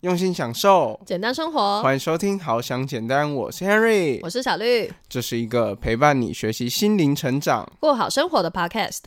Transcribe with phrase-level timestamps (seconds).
[0.00, 1.82] 用心享受，简单生活。
[1.82, 9.00] 欢迎收听《好想简单》，我是 Henry，我是小绿，这是一个陪伴你学习心灵成长、过好生活的 Podcast。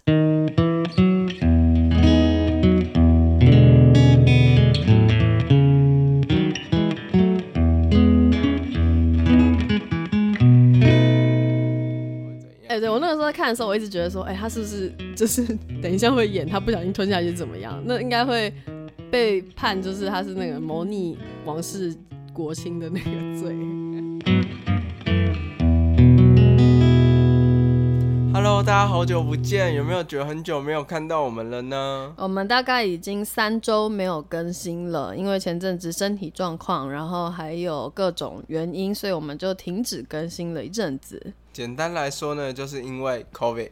[12.67, 15.43] 哎，对我那个时候在看的时候，我一直觉得说，哎，他是不是就是
[15.81, 17.81] 等一下会演他不小心吞下去怎么样？
[17.83, 18.53] 那应该会。
[19.13, 21.95] 被判就是他是那个谋逆王室
[22.33, 23.55] 国亲的那个罪。
[28.33, 32.11] Hello，大家好久不见，有没有觉得很久没有看到我们了呢？
[32.17, 41.33] 我们大概已经三周没有更新了，因为前阵子身体状况，然后还有各种原因，所以我们就停止更新了一阵子。
[41.51, 43.69] 简单来说呢，就是因为 COVID。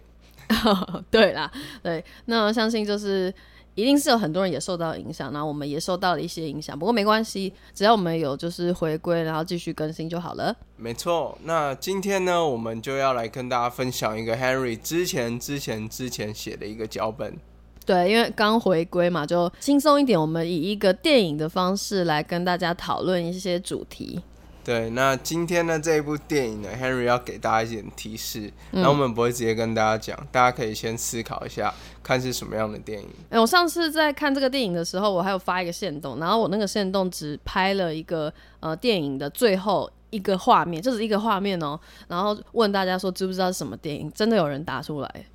[1.10, 1.52] 对啦，
[1.82, 3.34] 对，那我相信就是。
[3.76, 6.78] 一定是有很多人也受到影响，然后我们也受到了一些影响。
[6.78, 10.56] 不过没关系，只要我们有就是回归，然后继续更新就好了。
[10.76, 17.38] 没错，那今天呢，我们就要来跟大家分享一个 Henry 之前、之前、之前写的一个脚本。
[17.86, 20.20] 对，因为刚回归嘛，就轻松一点。
[20.20, 24.22] 我们以一个电影的方式来跟大家讨论一些主题。
[24.64, 31.74] 对，那今天呢这一部电影呢，Henry 要给大家一点提示，那我们不会直接跟大家讲，大家可以先思考一下，
[32.04, 33.08] 看是什么样的电影。
[33.30, 45.26] 哎，我上次在看这个电影的时候，我还有发一个线动，然后我那个线动只拍了一个呃电影的最后一个画面，就是一个画面哦，然后问大家说知不知道是什么电影，真的有人答出来。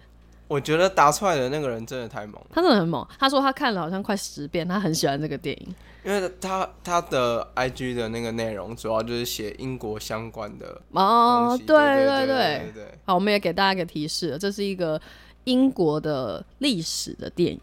[0.49, 3.07] 我觉得答出来的那个人真的太猛，他真的很猛。
[3.19, 5.75] 他说他看了好像快十遍，他很喜欢这个电影。
[6.05, 12.99] 因为他他的 I G 的那个内容主要就是写英国相关的哦，对对对对。
[13.05, 15.01] 好，我们也给大家一个提示，这是一个
[15.45, 17.61] 英国的历史的电影。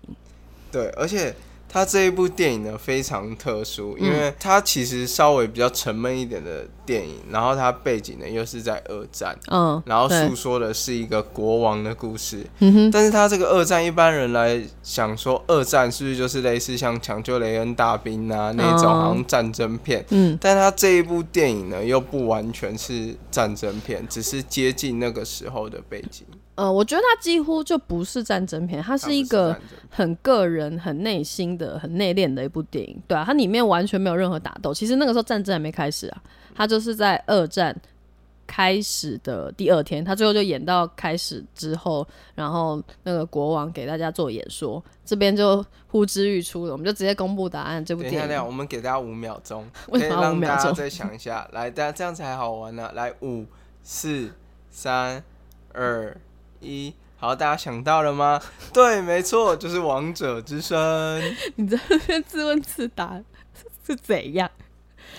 [0.72, 1.34] 对，而且。
[1.74, 26.24] 他这一部电影呢非常特殊，因为它其实稍微比较沉闷一点的电影，然后它背景呢又是在二战，嗯，然后诉说的是一个国王的故事，嗯哼，但是他这个二战一般人来想说，二战是不是就是类似像抢救雷恩大兵啊那种好像战争片，嗯，但他这一部电影呢又不完全是战争片，只是接近那个时候的背景。
[26.56, 29.60] 呃，我觉得它几乎就不是战争片，它是一个
[29.90, 34.72] 很个人、很内心的、很内敛的一部电影，对啊，它里面完全没有任何打斗。
[34.74, 36.22] 其实那个时候战争还没开始啊，
[36.54, 37.76] 它就是在二战
[38.46, 47.84] 开始的第二天，他最后就演到开始之后，然后那个国王给大家做演说，这边就呼之欲出了，我们就直接公布答案。
[47.84, 50.72] 这部电影，我们给大家五秒钟，为什么五秒钟？
[50.76, 52.92] 再想一下，来，大家这样才好玩呢。
[52.94, 53.46] 来，五、
[53.82, 54.30] 四、
[54.70, 55.24] 三、
[55.74, 56.16] 二。
[56.64, 58.42] 一好，大家想到了吗？
[58.74, 60.78] 对，没错，就是《王者之声》。
[61.56, 63.22] 你在那边自问自答
[63.88, 64.50] 是怎样？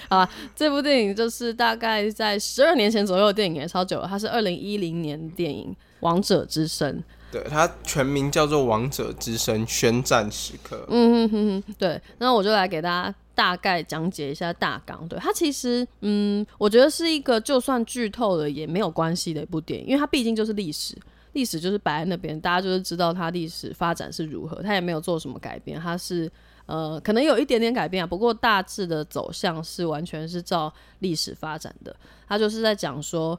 [0.08, 4.06] 啊，这部电影就是大概在十二年前左右的电影，也超久了。
[4.06, 5.68] 它是二零一零年电影
[6.00, 6.94] 《王者之声》。
[7.32, 10.76] 对，它全名叫做《王者之声：宣战时刻》。
[10.88, 12.00] 嗯哼哼哼，对。
[12.18, 15.08] 那我就来给大家大概讲解一下大纲。
[15.08, 20.94] 对，它其实，嗯，我觉得是一个就算剧透了也没有关系的一部电影，因为它毕竟就是历史。
[21.34, 26.30] 历史就是摆在那边，大家就是知道它历史发展是如何，它也没有做什么改变，它是
[26.66, 31.94] 呃可能有一点点改变啊，不过大致的走向是完全是照历史发展的。
[32.26, 33.38] 他就是在讲说，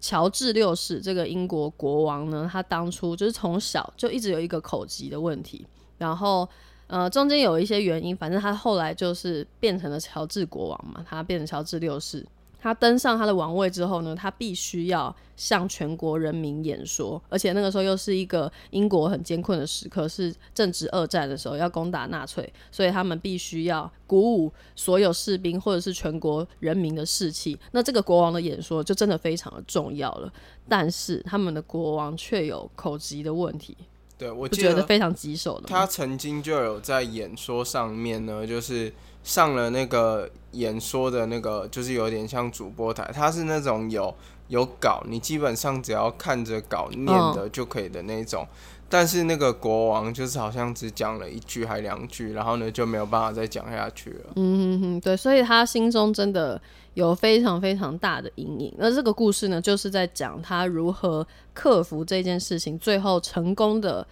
[0.00, 5.66] 乔治六世这个英国国王呢，他当初就是从小就一直有一个口疾的问题，
[5.98, 6.48] 然后
[6.86, 12.24] 呃中间有一些原因，反正他后来就是变成了乔治国王嘛，他变成乔治六世。
[12.66, 27.56] 他登上他的王位之后呢，他必须要向全国人民演说，而且那个时候又是一个英国很艰困的时刻，是正值二战的时候要攻打纳粹，所以他们必须要鼓舞所有士兵或者是全国人民的士气。
[27.70, 30.32] 那这个国王的演说就真的非常的重要了，
[30.68, 33.76] 但是他们的国王却有口疾的问题，
[34.18, 35.66] 对我觉得非常棘手的。
[35.68, 38.92] 他曾经就有在演说上面呢，就是。
[39.26, 44.14] 上了那个演说的那个，就是有点像主播台，他是那种有
[44.46, 48.46] 有稿，你基本上只要看着稿念的就可以的那种。
[48.88, 54.26] 但是那个国王就是好像只讲了一句还两句，然后呢就没有办法再讲下去了。
[54.36, 56.62] 嗯哼哼，对，所以他心中真的
[56.96, 58.74] 有非常非常大的阴影。
[58.76, 64.06] 那这个故事呢，就是在讲他如何克服这件事情，最后成功的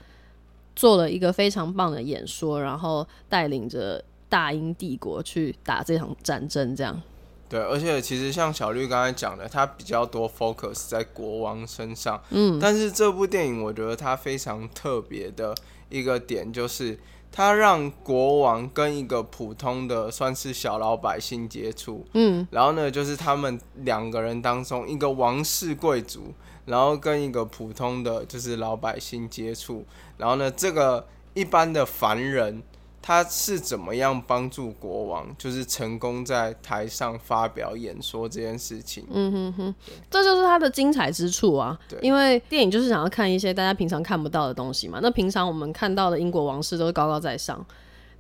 [0.77, 4.03] 做了一个非常棒的演说，然后带领着。
[4.27, 7.01] 大英帝国去打这场战争，这样。
[7.49, 12.21] 对，而且其实像小绿刚才讲的，他比较多 focus 在国王身上。
[12.31, 12.59] 嗯。
[12.59, 15.55] 但是这部电影，我觉得它非常特别的
[15.89, 16.99] 一个点，就是
[17.37, 26.33] 他让国王跟一个普通的算是小老百姓接触，嗯，然后呢，就是他们两个人当中，一个王室贵族，
[26.67, 29.85] 然后跟一个普通的就是老百姓接触，
[30.17, 31.05] 然后呢，这个
[31.35, 32.63] 一般的凡人。
[33.07, 39.05] 他是怎么样帮助国王，就是成功在台上发表演说这件事情？
[39.11, 39.75] 嗯哼哼，
[40.11, 41.79] 这就是他的精彩之处啊！
[41.87, 45.01] 对，因为电影就是想要看一些大家平常看不到的东西嘛。
[45.03, 47.63] 那平常我们看到的英国王室都是高高在上，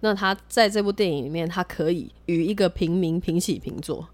[0.01, 4.07] 那他在这部电影里面，他可以与一个平民平起平坐，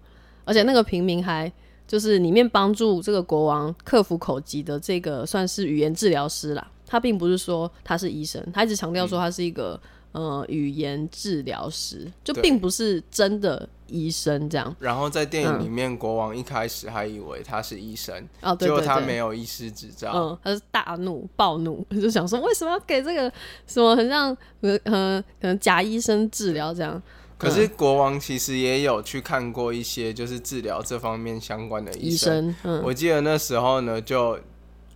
[0.45, 1.51] 而且那个平民还
[1.85, 6.65] 就是里面帮助这个国王克服口疾的这个算是语言治疗师啦。
[6.87, 9.77] 他并不是说他是医生，他一直强调说他是一个。
[10.13, 14.75] 呃，语言治疗师就并不是真的医生这样。
[14.79, 23.31] 然后在电影里面，国王一开始还以为他是医生，哦，结果他没有医师执照，嗯，他是大怒暴怒， 就想说为什么要给这个
[23.65, 27.01] 什么很像呃可能假医生治疗这样。
[27.37, 32.53] 可是国王其实也有去看过一些就是治疗这方面相关的医生，
[32.83, 34.37] 我记得那时候呢就。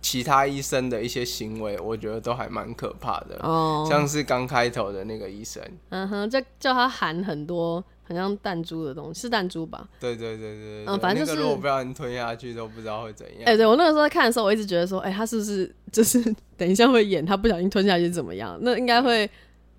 [0.06, 9.88] 其他医生的一些行为，我觉得都还蛮可怕的，哦像是刚开头的那个医生，嗯哼，就叫他含很多很像弹珠的东西，是弹珠吧？
[9.98, 13.42] 对对对对，嗯，反正就是如果不让你吞下去，都不知道会怎样。
[13.46, 16.22] 哎，对我那个时候在看的时候，我一直觉得说，哎，他是不是 就是
[16.56, 18.56] 等一下会演他不小心吞下去怎么样？
[18.62, 19.28] 那应该会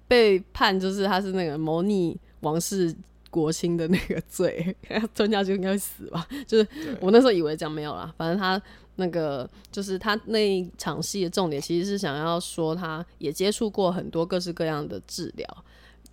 [0.10, 2.94] 被判就是他是那个谋逆王室
[3.30, 4.76] 国亲的那个罪，
[5.16, 6.28] 吞下去应该会死吧？
[6.46, 6.68] 就是
[7.00, 8.62] 我那时候以为这样没有啦，反正他。
[8.98, 15.64] 那个就是他那一场戏的重点，其实是想要说他也接触过很多各式各样的治疗，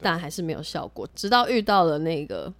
[0.00, 1.08] 但还是没有效果。
[1.14, 2.52] 直到遇到了那个，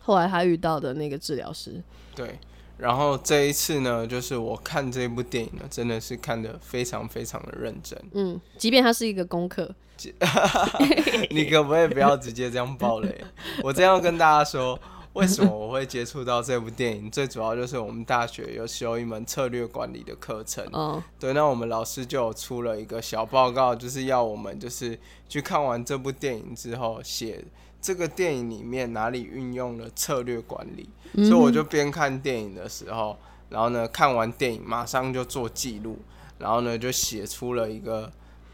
[0.00, 1.82] 后来他遇到的那个治疗师。
[2.14, 2.38] 对，
[2.78, 7.98] 然后这一次呢，就是我看这部电影呢，真的是看的非常非常的认真。
[8.12, 9.74] 嗯，即便它是一个功课，
[11.30, 13.22] 你可不可以不要直接这样爆雷？
[13.62, 14.80] 我这样跟大家说。
[15.14, 17.10] 为什么我会接触到这部电影？
[17.10, 20.66] 最主要就是我们大学有修一门策略管理的课程。
[20.72, 24.98] 嗯，对，那我们老师就出了一个小报告，就是要我们就是
[25.28, 27.44] 去看完这部电影之后，写
[27.80, 30.88] 这个电影里面哪里运用了策略管理。
[31.14, 33.18] 所以我就边看电影的时候，
[33.50, 35.98] 然后呢看完电影马上就做记录，
[36.38, 38.10] 然后呢就写出了一个。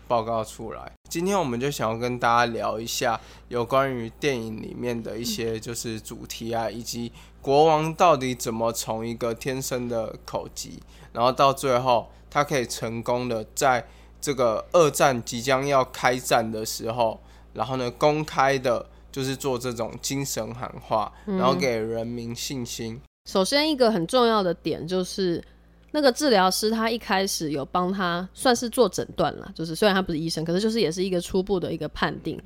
[0.09, 7.13] 报告出来，今天我们就想要跟大家聊一下有关于电影里面的一些就是主题啊，以及
[7.43, 10.83] 国王到底怎么从一个天生的口疾，
[11.13, 13.87] 然后到最后他可以成功的在
[14.19, 17.21] 这个二战即将要开战的时候，
[17.53, 23.01] 然后呢公开的就是做这种精神喊话，然后给人民信心。
[23.27, 25.45] 首先一个很重要的点就是。
[25.91, 32.41] 那个治疗师他一开始有帮他算是做诊断了，就是虽然他不是医生，可是就是也是一个初步的一个判定，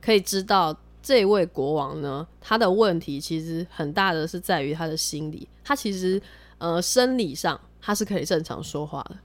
[0.00, 6.20] 可以知道这位国王呢，他的问题其实很大的是在于他的心理，他其实
[6.58, 9.16] 呃生理上他是可以正常说话的，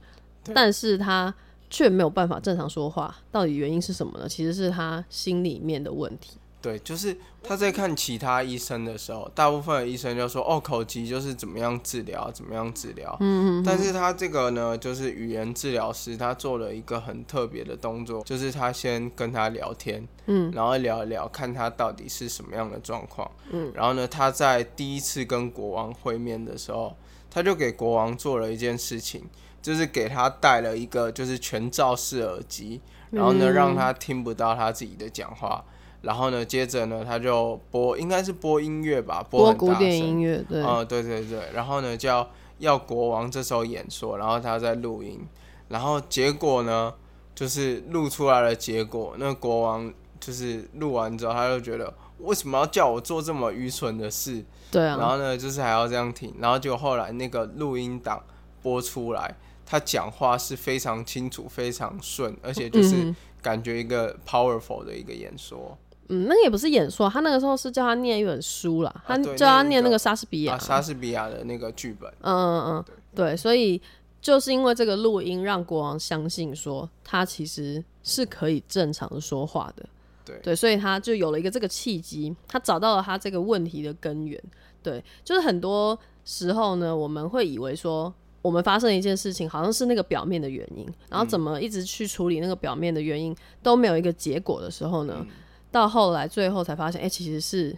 [0.54, 1.34] 但是他
[1.70, 4.30] 却没有办法正常说话，到底原因是什么呢？
[4.30, 6.38] 其实是他心里面的问题。
[6.64, 7.14] 对，就是
[7.44, 13.64] 他在看其他医生的时候，大部分的医生就说：“哦，口疾就是怎么样治疗，怎么样治疗。”嗯嗯。
[13.66, 26.96] 但是他这个呢，就是语言治疗师，他做了一个很特别的动作，就是他先跟他聊天，嗯，然后聊一聊，看他到底是什么样的状况，嗯，然后呢，他在第一次跟国王会面的时候，
[27.30, 29.22] 他就给国王做了一件事情，
[29.62, 35.62] 就是给他戴了一个就是全罩式耳机，然后呢，让他听不到他自己的讲话。
[36.04, 41.40] 然后呢，接着呢，他就播，应该是播音乐吧，播古典音乐，对，啊，对对对。
[41.54, 42.30] 然后呢，叫
[42.60, 45.26] 要国王这时候演说，然后他在录音，
[45.70, 46.94] 然后结果呢，
[47.34, 54.44] 就是录出来的结果，那国王就是录完之后，他就觉得为什么要叫我做这么愚蠢的事？
[54.70, 54.98] 对啊。
[55.00, 58.22] 然后呢，就是还要这样听，然后就后来那个录音档
[58.62, 65.78] 播出来，他讲话是非常清楚、非常顺，而且就是感觉一个 powerful 的一个演说。
[66.10, 72.12] 嗯，那个也不是演说，他那个时候是叫他念一本书啦，他叫他念那个莎士比亚，莎士比亚的那个剧本。
[72.22, 73.82] 嗯嗯嗯，对，所以
[74.22, 79.86] 就是因为这个录音，让国王相信说他其实是可以正常的说话的。
[80.26, 84.42] 对对，所以他就有了一个这个契机，他找到了他这个问题的根源。
[84.82, 95.26] 对，就是很多时候呢，我们会以为说我们发生一件事情，好像是那个表面的原因，然后怎么一直去处理那个表面的原因都没有一个结果的时候呢？
[95.74, 97.76] 到后来，最后才发现，哎，其实是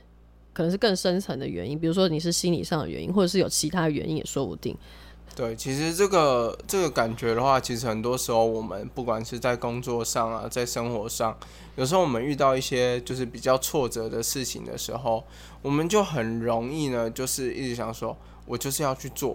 [0.52, 4.78] 可能是更深层的原因，比如说你是心理上的原因，或者是有其他原因也说不定。
[5.34, 11.38] 对，其实这个这个感觉的话，其实很多时候我们不管是在工作上啊，在生活上，
[11.78, 15.24] 有时候我们遇到一些就是比较挫折的事情的时候，
[15.62, 19.34] 我们就很容易呢，就是一直想说，我就是要去做，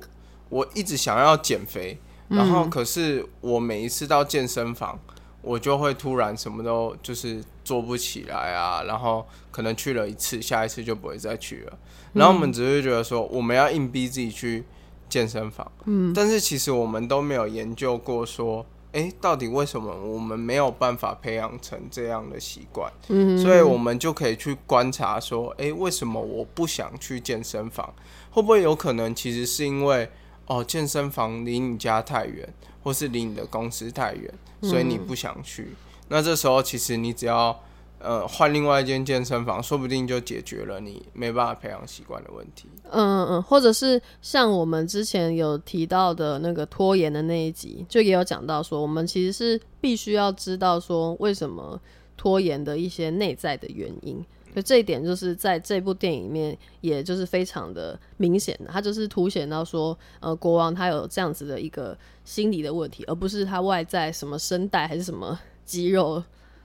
[0.50, 1.98] 我一直想要减肥，
[2.28, 4.98] 然后可是我每一次到健身房。
[5.42, 11.78] 我就会突然什么都就是做不起来啊，然后可能去了一次，下一次就不会再去了。
[12.14, 14.64] 然后我们只是觉得说，我们要硬逼自己去
[15.08, 22.92] 健身房，嗯，但是其实我们都没有研究过说，哎，到底为什么我们没有办法培养成这样的习惯？
[23.06, 27.94] 嗯，所以我们就可以去观察说，哎，为什么我不想去健身房？
[28.32, 30.10] 会不会有可能其实是因为
[30.46, 32.52] 哦，健身房离你家太远？
[32.82, 35.68] 或是离你的公司太远，所以你不想去。
[36.10, 37.58] 那这时候其实你只要
[38.00, 42.68] 呃换另外一间健身房，说不定就解决了你没办法培养习惯的问题。
[42.90, 51.80] 嗯嗯嗯，或者是像我们之前有提到的那个拖延的那一集，就也有讲到说，我们其实是必须要知道说为什么
[52.16, 54.24] 拖延的一些内在的原因。
[54.52, 65.38] 就这一点就是在这部电影里面，也就是非常的明显的，他就是凸显到说，呃，国王他有这样子的一个心理的问题，而不是他外在什么声带还是什么
[65.70, 66.22] 肌肉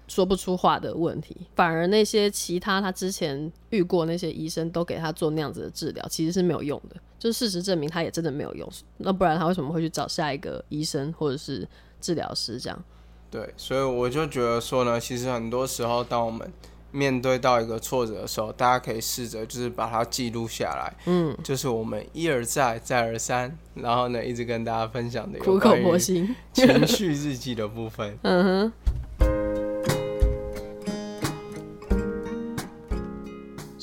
[0.07, 11.67] 说不出话的问题，反而那些其他他之前遇过那些医生都给他做那样子的治疗，其实是没有用的，就是事实证明他也真的没有用，那不然他为什么会去找下一个医生或者是
[12.01, 12.83] 治疗师这样？
[13.29, 16.51] 对，所以我就觉得说呢，其实很多时候当我们
[16.91, 28.17] 面对到一个挫折的时候，大家可以试着就是把它记录下来，嗯，就是我们一而再再而三，然后呢一直跟大家分享的苦口婆心 情绪日记的部分。
[28.21, 28.71] 嗯哼。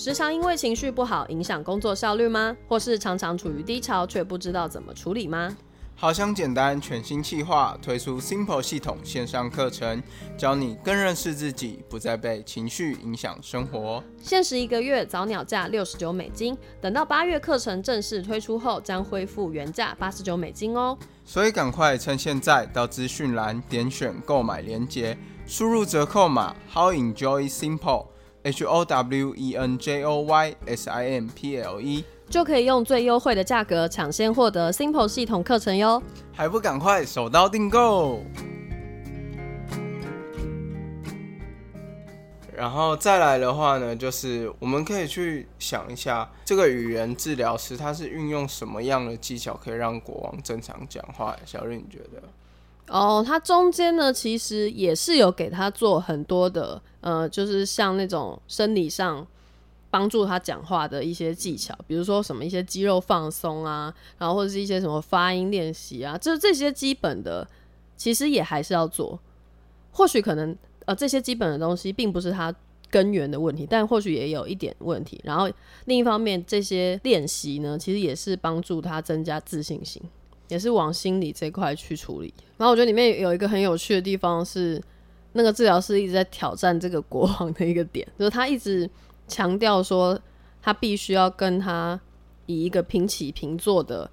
[0.05, 2.57] 时常因为情绪不好影响工作效率吗？
[2.67, 5.57] 或是常常处于低潮却不知道怎么处理吗？
[5.95, 10.03] 好想简单，全新计划推出 Simple 系统线上课程，
[10.37, 14.03] 教你更认识自己，不再被情绪影响生活。
[14.21, 20.99] 限时一个月，早鸟价六十九美金，等到八月课程正式推出后，将恢复原价八十九美金哦。
[21.25, 25.17] 所以赶快趁现在到资讯栏点选购买链接，
[25.47, 28.07] 输入折扣码 How Enjoy Simple
[28.43, 32.05] H O W E N J O Y S I M P L E。
[32.29, 36.03] 就可以用最优惠的价格抢先获得 Simple 系统课程哟！
[36.33, 38.21] 还不赶快手刀订购！
[42.57, 51.37] 然后再来的话呢，就是我们可以去想一下，这个语言治疗师他是运用什么样的技巧可以让国王正常讲话？
[51.45, 52.23] 小瑞，你觉得？
[52.89, 59.27] 哦，他中间呢，其实也是有给他做很多的，呃，就是像那种生理上。
[59.93, 67.47] 帮助他讲话的一些技巧，比如说什么一些肌肉放松啊，然后或者是一些什么发音练习啊，就是这些基本的，
[67.95, 69.21] 其实也还是要做。
[69.91, 70.57] 或许可能
[70.87, 72.55] 呃这些基本的东西并不是他
[72.91, 75.21] 根源的问题，但或许也有一点问题。
[75.25, 75.47] 然后
[75.85, 80.01] 另一方面，这些练习呢，其实也是帮助他增加自信心，
[80.49, 82.33] 也是往心理这块去处理。
[82.57, 84.83] 然后我觉得里面有一个很有趣的地方是，
[85.33, 88.89] 那个治疗师一直在挑战这个国王的一个点， 就是他一直。
[89.29, 90.19] 强调说，
[90.61, 91.99] 他必须要跟他
[92.45, 94.11] 以一个平起平坐的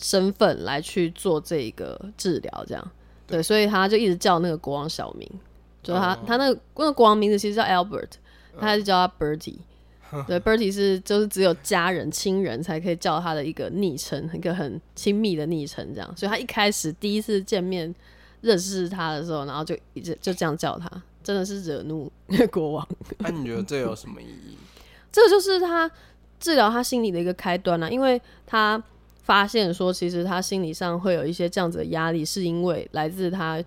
[0.00, 2.90] 身份来去做这个治疗，这样。
[3.26, 5.30] 对，所以他就一直叫那个国王小名，
[5.80, 8.12] 就他他那个那个国王名字其实叫 Albert，
[8.58, 9.58] 他还是叫他 Bertie，
[10.26, 17.94] 对，Bertie 是就是只有家人亲人才可以叫他的一个昵称，一个很亲密的昵称，这样，所以他一开始第一次见面
[18.46, 20.88] 认识他的时候，然后就一直就这样叫他。
[21.24, 22.10] 真的是惹怒
[22.52, 22.88] 国王。
[23.18, 24.56] 那你觉得这有什么意义？
[25.10, 25.90] 这就是他
[26.38, 28.80] 治疗他心理的一个开端呢，因为他
[29.24, 33.60] 发现说，其实他心理上会有一些这样子的压力，是因为来自他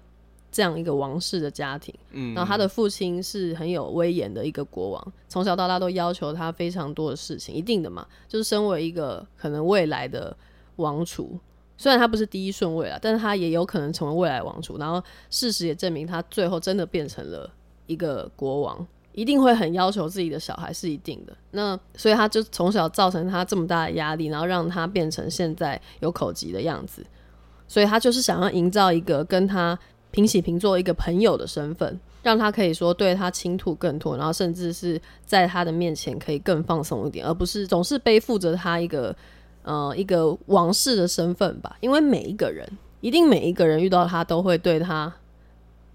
[0.50, 1.94] 这样一个王室的家庭。
[2.12, 10.34] 嗯，然后他的父亲是很有威严的一个国王，从小到大都要求他非常多的事情，一定的嘛，就是身为一个可能未来的
[10.78, 11.38] 王储。
[11.82, 14.78] 虽然他不是第一顺位了，但是他也有可能成为未来王储。
[14.78, 17.50] 然后事实也证明，他最后真的变成了
[17.86, 21.34] 一个国王，一定会很要求自己的小孩是一定的。
[21.52, 27.02] 那所以他就从小造成他这么大的压力，然后让他变成现在有口疾的样子。
[27.66, 29.80] 所以他就是想要营造一个跟他
[30.12, 39.16] 平起平坐一个朋友的身份，让他可以说对他倾吐更多，然后甚至是在他的面前可以更放松一点，而不是总是背负着他一个。
[39.64, 42.68] 呃，一个王室的身份吧，因为每一个人，
[43.02, 45.14] 一定每一个人遇到他都会对他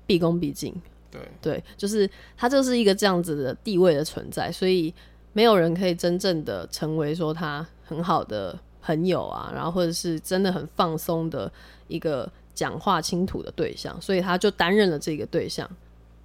[0.06, 0.72] 毕恭毕敬。
[1.10, 4.92] 对对，就是他就是一个这样子的地位的存在，所以
[5.32, 11.50] 没有人可以真正的成为说他很好的朋友啊，然后或者是真的很放松的
[11.88, 15.68] 一个讲话倾吐的对象，所以他就担任了这个对象。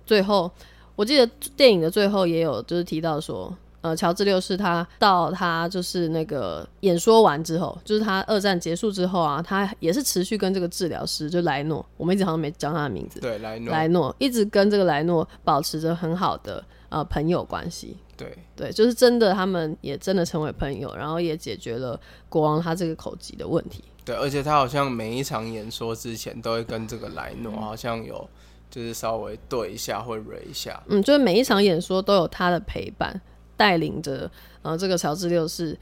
[0.05, 0.51] 最后，
[0.95, 3.55] 我记得电影的最后也有就是提到说。
[3.81, 28.27] 呃，乔治六世他到他就是那个演说完之后，就是他二战结束之后啊，他也是持续跟这个治疗师就莱诺，我们一直好像没讲他的名字，对莱诺，莱诺一直跟这个莱诺保持着很好的呃朋友关系，对对，就是真的他们也真的成为朋友，然后也解决了国王他这个口疾的问题，对，而且他好像每一场演说之前都会跟这个莱诺好像有
[28.69, 33.21] 就是稍微对一下会蕊一下，嗯，就是每一场演说都有他的陪伴。
[33.59, 35.77] 带领着呃这个乔治六世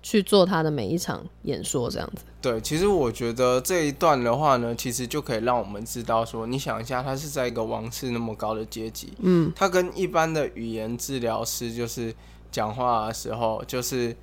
[0.00, 2.22] 去做他的每一场演说，这样子。
[2.40, 12.14] 对，其实我觉得这一段的话呢，其实就可以让我们知道说，你想一下，他是在一个王室那么高的阶级，嗯，他跟一般的语言治疗师就是
[12.52, 14.16] 讲话的时候，就是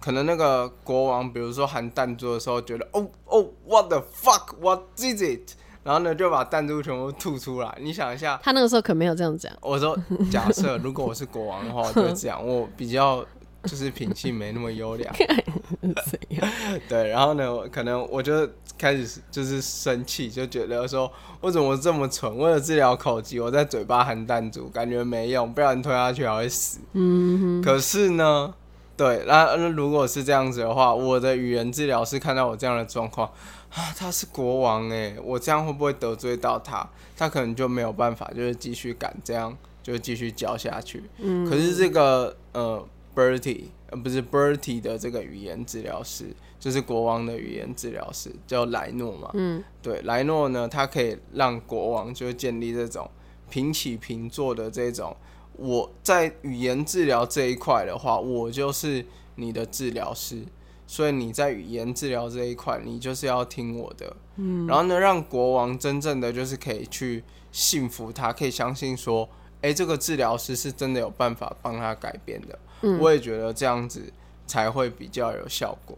[0.00, 5.50] 可能那个国王，比如说含弹珠的时候，觉得哦哦，what the fuck，what is it？
[5.88, 7.78] 然后呢，就把弹珠全部吐出来。
[7.80, 9.50] 你想一下，他那个时候可没有这样讲。
[9.62, 9.98] 我说，
[10.30, 12.46] 假设如果我是国王的话，我就这样。
[12.46, 13.24] 我比较
[13.62, 15.14] 就是品性没那么优良。
[16.90, 22.36] 对，然后呢，可能我就开始就是生气，就觉得说，我怎么这么蠢？
[22.36, 26.80] 为了治疗口疾，我在嘴巴含弹珠，感觉没用，不然吞下去还会死。
[26.92, 27.62] 嗯。
[27.62, 28.52] 可是呢，
[28.98, 33.30] 对，那那如果是这样子的话，我的语言治疗师看到我这样的状况。
[33.70, 36.84] 啊，他是国王哎，我这样会不会得罪到他？
[37.16, 41.04] 他可能就没有办法，就是继续敢这样，就继续教下去。
[41.18, 49.30] 嗯，可是这个呃，Bertie 呃不是 Bertie 的这个语言治疗师，就是国王的语言治疗师，叫莱诺嘛。
[49.34, 53.08] 嗯，对，莱诺呢，他可以让国王就建立这种
[53.48, 55.16] 平起平坐的这种。
[55.58, 60.42] 我在语言治疗这一块的话，我就是你的治疗师。
[60.90, 67.22] 所以你在语言治疗这一块，你就是要听我的，嗯，然后呢，让国王真正的就是可以去
[67.52, 69.28] 信服他，可以相信说，
[69.60, 72.58] 哎，这个治疗师是真的有办法帮他改变的。
[72.80, 74.10] 嗯，我也觉得这样子
[74.46, 75.94] 才会比较有效果。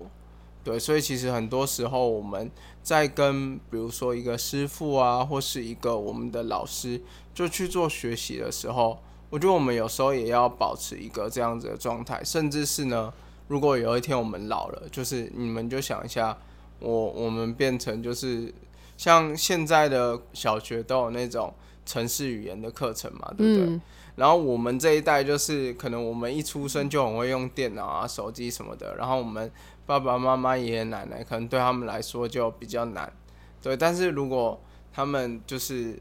[0.64, 2.50] 对，所以其实很多时候我们
[2.82, 7.00] 在跟比如说一个师傅啊，或是一个我们的老师，
[7.32, 8.99] 就去做学习的时候，
[9.30, 13.12] 我觉得我们有时候也要保持一个这样子的状态，甚至是呢。
[13.49, 16.38] 如果有一天我们老了，就是你们就想一下，
[16.78, 18.54] 我我们变成就是
[18.97, 21.52] 像现在的小学都有那种
[21.84, 23.80] 城市语言的课程嘛，对不对？
[24.14, 29.50] 然后我们这一代就是可能我们一出生就很会用电脑啊、手机什么的，然后我们
[29.84, 33.12] 爸爸妈妈、爷爷奶奶可能对他们来说就比较难，
[33.60, 33.76] 对。
[33.76, 34.60] 但是如果
[34.93, 35.99] 他们就是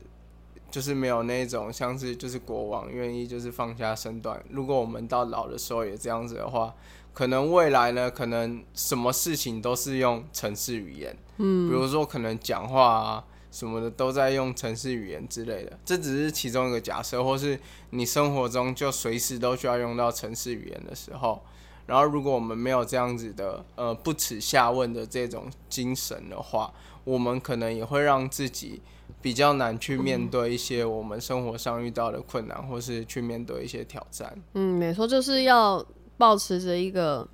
[0.71, 6.73] 就是没有那种像是就是国王愿意就是放下身段，如果我们到老的时候也这样子的话。
[7.11, 21.41] 可能未来呢，可能什么事情都是用城市语言，嗯，比如说可能讲话啊什么的都在用城市语言之类的，这只是其中一个假设，或是你生活中就随时都需要用到城市语言的时候，
[21.87, 26.71] 然后如果我们没有这样子的呃不耻下问的这种精神的话，
[27.03, 28.81] 我们可能也会让自己
[29.21, 34.35] 比较难去面对一些我们生活上遇到的困难，或是去面对一些挑战。
[34.53, 35.85] 嗯，没错，就是要。
[36.19, 37.25] 保持着一个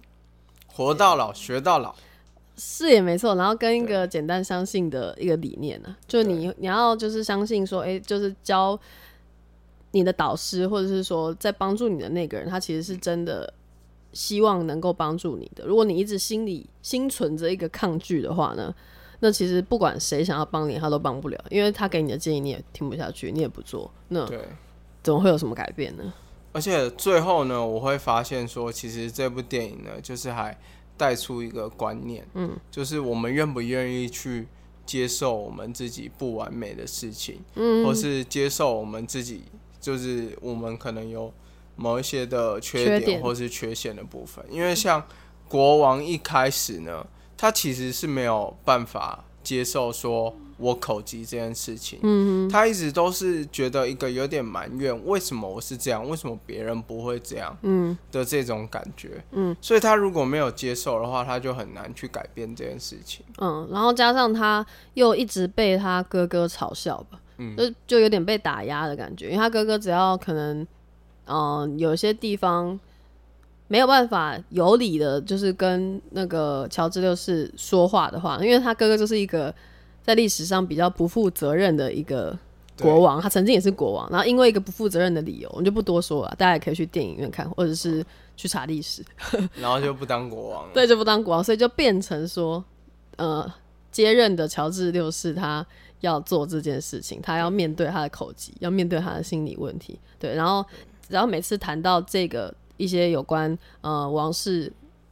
[0.67, 1.95] 活到老学到老
[2.55, 8.79] 是也没错，然后跟一个简单相信的一个理念呢，就你你要就是相信说，哎，就是教
[9.89, 13.51] 你的导师或者是说在帮助你的那个人，他其实是真的
[14.13, 15.65] 希望能够帮助你的。
[15.65, 18.71] 如果你一直心里心存着一个抗拒的话呢，
[19.19, 24.39] 那其实不管谁想要帮你，他都帮不了，因为他给你的建议你也听不下去，你也不做，那对
[25.03, 26.13] 怎么会有什么改变呢？
[26.51, 30.57] 而且最后呢，我会发现说，其实这部电影呢，就是还
[30.97, 34.47] 带出一个观念，嗯，就是我们愿不愿意去
[34.85, 39.43] 接受我们自己不完美的事情，嗯，或是接受我们自己，
[39.81, 41.33] 就是我们可能有
[41.75, 44.43] 某一些的缺点或是缺陷的部分。
[44.49, 45.05] 因为像
[45.49, 47.05] 国王一开始呢，
[47.37, 50.35] 他其实是没有办法接受说。
[50.57, 57.97] 我口疾这件事情，嗯，他一直都是觉得一个有点埋怨，为什么我是这样，为什么别人不会这样，嗯。
[58.09, 70.65] 的这种感觉，嗯，所以他如果没有接受的话，他就很难去改变这件事情，嗯，然后加上他又一直被他哥哥嘲笑吧，嗯，就就有点被打压的感觉，因为他哥哥只要可能，
[71.25, 72.79] 嗯，有些地方
[73.67, 79.53] 没有办法有理的，就是跟那个乔治六世说话的话，因为他哥哥就是一个。
[80.05, 82.37] 在历史上比较不负责任的一个
[82.79, 88.05] 国王，他曾经也是国王，然后因为一个不负责任的理由，我们就不多说了，大家也可以去电影院看，或者是
[88.37, 89.03] 去查历史，
[89.59, 90.69] 然后就不当国王了。
[90.75, 92.63] 对，就不当国王，所以就变成说，
[93.15, 93.51] 呃，
[93.91, 95.65] 接任的乔治六世他
[96.01, 100.63] 要做这件事情，他要面对他的口疾，要面对他的心理问题，对，然后，
[101.09, 104.71] 然后每次谈到这个一些有关呃王室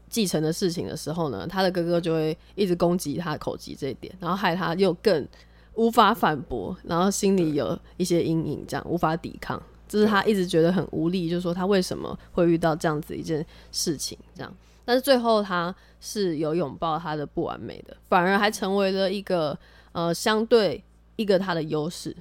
[0.10, 5.28] 继承的事情的时候呢，他的哥哥就会一直攻击他的口疾这一点，然后害他又更。
[5.76, 14.56] 无法反驳，然后心里有一些阴影，这样无法抵抗，这是他一直觉得很无力，就是说他为什么会遇到这样子一件事情，这样。
[14.86, 19.58] 但是最后他是有拥抱他的不完美的，反而还成为了一个
[19.94, 20.84] 呃相对
[21.16, 22.16] 一个他的优势，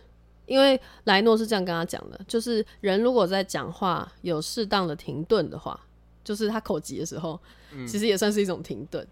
[0.52, 5.80] 因为莱诺是这样跟他讲的，就是人如果在讲话有适当的停顿的话，
[6.22, 7.40] 就是他口急的时候，
[7.88, 9.06] 其实也算是一种停顿。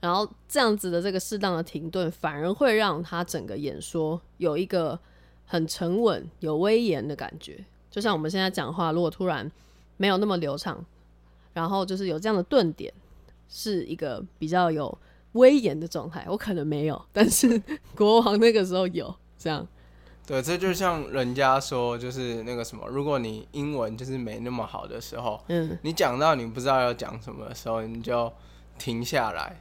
[0.00, 4.98] 然后这样子的这个适当的停顿，反而会让他整个演说有一个
[5.44, 7.62] 很沉稳、有威严的感觉。
[7.90, 9.52] 就像我们现在讲话，如果突然
[9.98, 10.82] 没有那么流畅，
[11.52, 12.90] 然后就是有这样的顿点，
[13.50, 14.98] 是一个比较有
[15.32, 16.24] 威严的状态。
[16.26, 17.62] 我可能没有，但是
[17.94, 19.66] 国王那个时候有这样。
[20.26, 28.32] 对，这就像人家说，就是那个什么，如果你英文就是没那么好的时候，嗯，你讲到你不知道要讲什么的时候，你就
[28.76, 29.56] 停下来。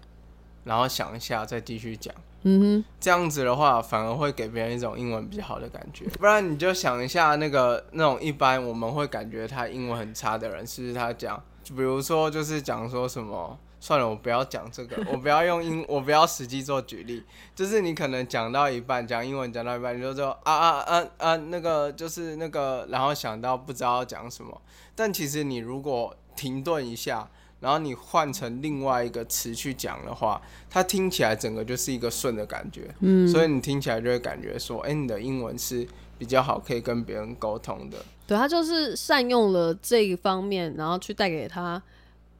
[0.63, 2.11] 然后想一下，再继续讲。
[2.41, 6.05] 嗯哼，这样子的话，反而会给别人一种英文比较好的感觉。
[6.17, 17.23] 不然你就想一下，那个那种一般我们会感觉他英文很差的人，是不是他讲，就比如说就是讲说什么，算了，我不要讲这个， 我不要用英，我不要实际做举例。
[17.53, 24.59] 就是你可能讲到一半，讲英文讲到一半，你就说啊啊啊啊，那个就是那个，然后想到不知道要讲什么。
[24.95, 27.29] 但其实你如果停顿一下。
[27.61, 35.87] 然后你换成另外一个词去讲的话，它听起来整个就是一个顺的感觉，嗯，所以你听起来就会感觉说，哎，你的英文是
[36.19, 37.97] 比较好，可以跟别人沟通的。
[38.27, 41.81] 对他就是善用了这一方面，然后去带给他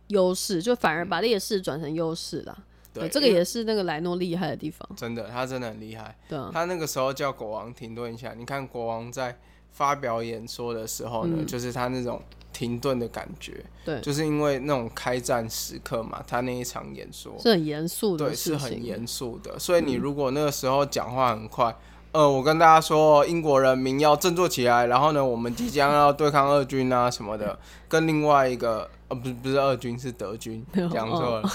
[0.08, 2.58] 优势，就反而把劣势转成优势了。
[2.94, 4.88] 对，这个也是那个莱诺厉害的地方。
[4.96, 6.18] 真的，他真的很厉害。
[6.30, 9.38] 对，他那个时候叫国王停顿一下，你看国王在
[9.72, 12.22] 发表演说的时候呢，就是他那种。
[12.56, 19.60] 停顿的感觉，对，就是因为那种开战时刻嘛，他那一场演说是很严肃的，对，是很严肃的。
[19.60, 21.76] 所以你如果那个时候讲话很快，
[22.16, 31.50] 呃，我跟大家说，英国人民要振作起来，然后呢，我们即将要对抗俄军啊什么的，跟另外一个呃，不是不是俄军是德军， 讲错了。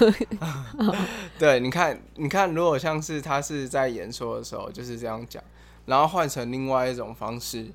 [1.38, 5.42] 对，你看，你看，如果像是他是在演说的时候就是这样讲，
[5.86, 7.68] 然后换成另外一种方式，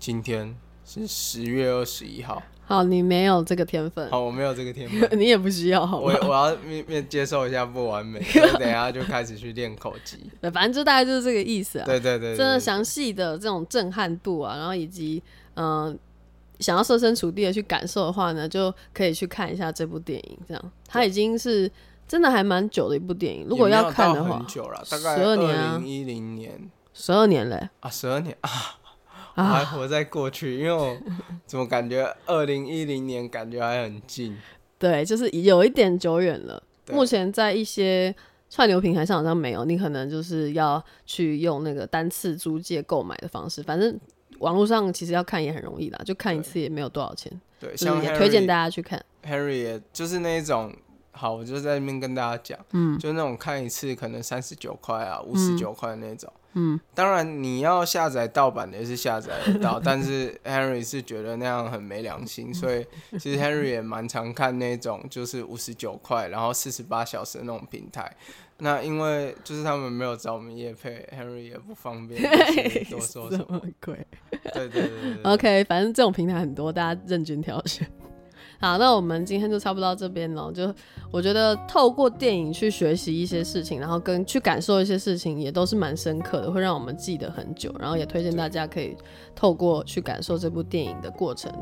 [0.00, 0.56] 今天。
[0.86, 2.42] 是十月二十一号。
[2.66, 4.08] 好，你没有这个天分。
[4.10, 5.08] 好，我没有这个天分。
[5.18, 8.18] 你也不需要，好我我要面面接受一下不完美，
[8.58, 10.18] 等下就开始去练口技。
[10.40, 11.84] 对，反正就大概就是这个意思啊。
[11.84, 12.34] 对对对。
[12.36, 15.22] 真的详细的这种震撼度啊，然后以及
[15.56, 15.96] 嗯，
[16.58, 20.38] 想要设身处地的去感受的话呢，就可以去看一下这部电影。
[20.48, 21.70] 这样，它已经是
[22.08, 23.46] 真的还蛮久的一部电影。
[23.46, 28.50] 如果要看的话，很久了，大概十二年啊，一零年，十二年嘞啊，十二年啊。
[29.42, 30.96] 还活在过去，因为我
[31.46, 34.36] 怎么感觉二零一零年感觉还很近？
[34.78, 36.62] 对，就是有一点久远了。
[36.92, 38.14] 目前在一些
[38.50, 43.62] 串流平台上好像没有，你可能就是要去用那个单次租借购买的方式。
[43.62, 43.98] 反正
[44.40, 47.32] 网络上其实要看也很容易啦，就看一次也没有多少钱。
[47.58, 47.74] 对，
[48.16, 49.02] 推荐大家去看。
[49.24, 50.70] Harry 也就是那一种，
[51.12, 56.30] 好，我就在那边跟大家讲，嗯，就那种看一次可能三十九块啊，五十九块那种。
[56.36, 56.40] 嗯，
[56.94, 62.86] 当然你要下载盗版的也是下载得到， 但是 Henry 是觉得那样很没良心，所以
[63.18, 68.14] 其实 Henry 也蛮常看那种就是五十九块，然后四十八小时的那种平台。
[68.58, 72.22] 那因为就是他们没有找我们叶配，Henry 也不方便
[72.88, 73.60] 多说什么。
[73.84, 74.06] 鬼。
[74.52, 75.22] 对对对对。
[75.24, 77.84] OK，反正这种平台很多，大家任君挑选。
[78.64, 80.50] 好，那我们今天就差不多到这边了。
[80.50, 80.74] 就
[81.10, 87.74] 我觉得透过电影去学习一些事情，然后跟去感受一些事情，也都是蛮深刻的，会让我们记得很久。
[87.78, 88.96] 然后也推荐大家可以
[89.34, 91.52] 透过去感受这部电影的过程，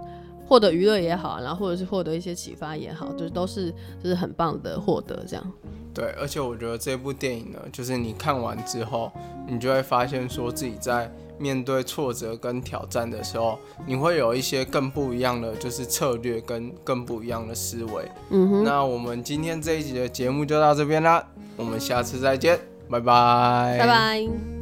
[0.47, 5.53] 获得娱乐也好，然后或者是获得一些启发也好，就是都是就是很棒的获得这样。
[5.95, 9.13] 对，而且我觉得这部电影呢，就是你看完之后，
[9.47, 11.11] 你就会发现说自己在。
[11.39, 18.09] 面对挫折跟挑战的时候，你会有一些更不一样的就是策略跟更不一样的思维。
[18.31, 21.27] 嗯哼，那我们今天这一集的节目就到这边啦，
[21.57, 22.57] 我们下次再见，
[22.89, 24.62] 拜拜，拜拜。